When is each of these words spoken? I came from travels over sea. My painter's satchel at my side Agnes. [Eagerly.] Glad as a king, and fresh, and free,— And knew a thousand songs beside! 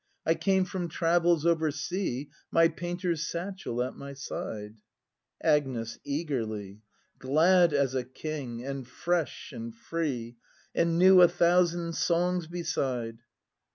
I 0.25 0.33
came 0.33 0.65
from 0.65 0.89
travels 0.89 1.45
over 1.45 1.69
sea. 1.69 2.31
My 2.51 2.69
painter's 2.69 3.23
satchel 3.27 3.83
at 3.83 3.95
my 3.95 4.13
side 4.13 4.77
Agnes. 5.43 5.99
[Eagerly.] 6.03 6.81
Glad 7.19 7.71
as 7.71 7.93
a 7.93 8.03
king, 8.03 8.65
and 8.65 8.87
fresh, 8.87 9.51
and 9.51 9.75
free,— 9.75 10.37
And 10.73 10.97
knew 10.97 11.21
a 11.21 11.27
thousand 11.27 11.93
songs 11.93 12.47
beside! 12.47 13.19